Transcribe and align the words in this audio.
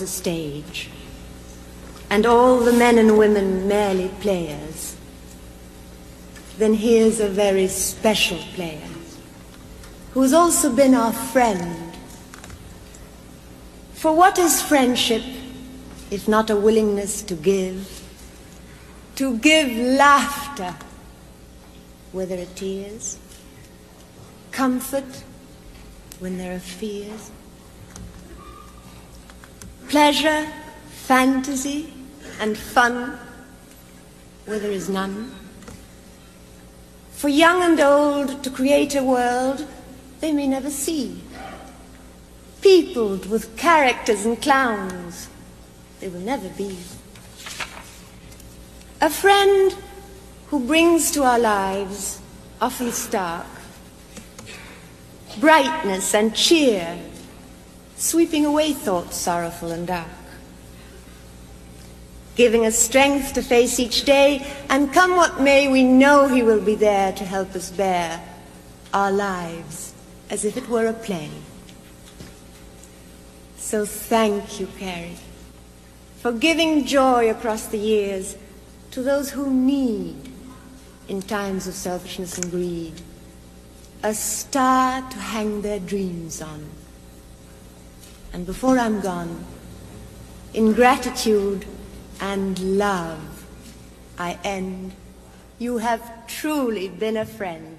a 0.00 0.06
stage, 0.06 0.90
and 2.10 2.26
all 2.26 2.58
the 2.58 2.72
men 2.72 2.98
and 2.98 3.16
women 3.18 3.66
merely 3.68 4.08
players, 4.20 4.96
then 6.58 6.74
here's 6.74 7.20
a 7.20 7.28
very 7.28 7.66
special 7.68 8.38
player 8.54 8.88
who's 10.12 10.32
also 10.32 10.74
been 10.74 10.94
our 10.94 11.12
friend. 11.12 11.94
For 13.94 14.14
what 14.14 14.38
is 14.38 14.60
friendship 14.60 15.22
if 16.10 16.28
not 16.28 16.50
a 16.50 16.56
willingness 16.56 17.22
to 17.22 17.34
give? 17.34 18.02
To 19.16 19.38
give 19.38 19.74
laughter 19.74 20.74
whether 22.12 22.38
are 22.38 22.54
tears, 22.54 23.18
comfort 24.50 25.24
when 26.18 26.38
there 26.38 26.54
are 26.54 26.60
fears, 26.60 27.30
pleasure, 29.88 30.46
fantasy, 30.88 31.92
and 32.40 32.56
fun 32.56 33.18
where 34.46 34.58
there 34.58 34.70
is 34.70 34.88
none. 34.88 35.34
For 37.12 37.28
young 37.28 37.62
and 37.62 37.80
old 37.80 38.42
to 38.42 38.50
create 38.50 38.94
a 38.94 39.02
world 39.02 39.66
they 40.20 40.32
may 40.32 40.46
never 40.46 40.70
see, 40.70 41.22
peopled 42.60 43.26
with 43.26 43.56
characters 43.56 44.24
and 44.24 44.40
clowns 44.40 45.28
they 46.00 46.08
will 46.08 46.20
never 46.20 46.48
be. 46.50 46.78
A 49.00 49.10
friend 49.10 49.74
who 50.46 50.60
brings 50.60 51.10
to 51.12 51.22
our 51.24 51.38
lives, 51.38 52.20
often 52.60 52.92
stark, 52.92 53.46
brightness 55.36 56.14
and 56.14 56.34
cheer, 56.34 56.98
sweeping 57.96 58.44
away 58.44 58.72
thoughts 58.72 59.16
sorrowful 59.16 59.70
and 59.70 59.86
dark, 59.86 60.08
giving 62.34 62.64
us 62.64 62.78
strength 62.78 63.34
to 63.34 63.42
face 63.42 63.78
each 63.78 64.04
day, 64.04 64.46
and 64.68 64.92
come 64.92 65.16
what 65.16 65.40
may, 65.40 65.68
we 65.68 65.84
know 65.84 66.28
He 66.28 66.42
will 66.42 66.60
be 66.60 66.74
there 66.74 67.12
to 67.12 67.24
help 67.24 67.54
us 67.54 67.70
bear 67.70 68.20
our 68.94 69.12
lives 69.12 69.92
as 70.30 70.44
if 70.44 70.56
it 70.56 70.68
were 70.68 70.86
a 70.86 70.92
play. 70.92 71.30
So 73.56 73.86
thank 73.86 74.60
you, 74.60 74.66
Cary, 74.78 75.16
for 76.18 76.32
giving 76.32 76.84
joy 76.84 77.30
across 77.30 77.66
the 77.66 77.78
years 77.78 78.36
to 78.90 79.02
those 79.02 79.30
who 79.30 79.50
need, 79.50 80.16
in 81.08 81.22
times 81.22 81.66
of 81.66 81.74
selfishness 81.74 82.38
and 82.38 82.50
greed, 82.50 83.00
a 84.02 84.14
star 84.14 85.02
to 85.10 85.18
hang 85.18 85.62
their 85.62 85.78
dreams 85.78 86.42
on. 86.42 86.66
And 88.32 88.44
before 88.46 88.78
I'm 88.78 89.00
gone, 89.00 89.44
in 90.54 90.72
gratitude 90.72 91.64
and 92.20 92.78
love, 92.78 93.44
I 94.18 94.38
end. 94.44 94.92
You 95.58 95.78
have 95.78 96.26
truly 96.26 96.88
been 96.88 97.16
a 97.16 97.24
friend. 97.24 97.76